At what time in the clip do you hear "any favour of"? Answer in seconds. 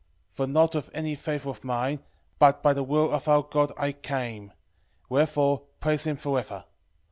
0.95-1.63